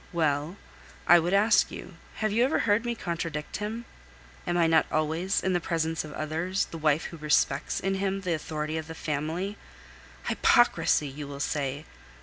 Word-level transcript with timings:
Well, 0.11 0.57
I 1.05 1.19
would 1.19 1.35
ask 1.35 1.69
you, 1.69 1.97
have 2.15 2.31
you 2.31 2.43
ever 2.43 2.57
heard 2.65 2.85
me 2.85 2.95
contradict 2.95 3.57
him? 3.57 3.85
Am 4.47 4.57
I 4.57 4.65
not 4.65 4.87
always, 4.91 5.43
in 5.43 5.53
the 5.53 5.59
presence 5.59 6.03
of 6.03 6.11
others, 6.13 6.65
the 6.71 6.79
wife 6.79 7.03
who 7.03 7.17
respects 7.17 7.79
in 7.79 7.93
him 7.93 8.21
the 8.21 8.33
authority 8.33 8.77
of 8.79 8.87
the 8.87 8.95
family? 8.95 9.57
Hypocrisy! 10.23 11.07
you 11.07 11.27
will 11.27 11.39
say. 11.39 11.85